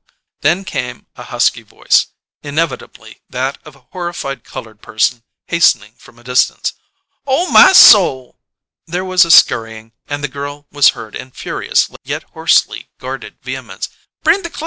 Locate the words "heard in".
10.96-11.32